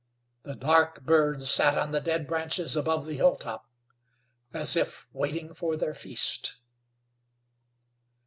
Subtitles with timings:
[0.41, 3.67] The dark birds sat on the dead branches above the hilltop,
[4.51, 6.57] as if waiting for their feast.